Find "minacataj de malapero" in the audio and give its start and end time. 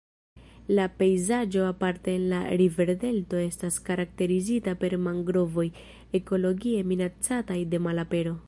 6.95-8.39